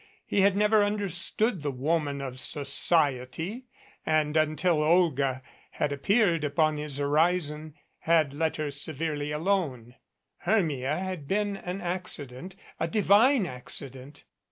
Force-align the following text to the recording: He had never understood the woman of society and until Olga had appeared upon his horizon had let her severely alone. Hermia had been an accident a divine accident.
He 0.25 0.41
had 0.41 0.55
never 0.55 0.83
understood 0.83 1.61
the 1.61 1.69
woman 1.69 2.21
of 2.21 2.39
society 2.39 3.67
and 4.03 4.35
until 4.35 4.81
Olga 4.81 5.43
had 5.73 5.91
appeared 5.91 6.43
upon 6.43 6.77
his 6.77 6.97
horizon 6.97 7.75
had 7.99 8.33
let 8.33 8.55
her 8.55 8.71
severely 8.71 9.31
alone. 9.31 9.93
Hermia 10.37 10.97
had 10.97 11.27
been 11.27 11.55
an 11.55 11.81
accident 11.81 12.55
a 12.79 12.87
divine 12.87 13.45
accident. 13.45 14.23